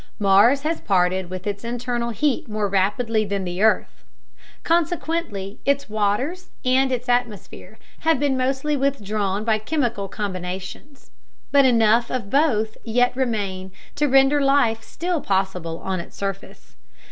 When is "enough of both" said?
11.65-12.77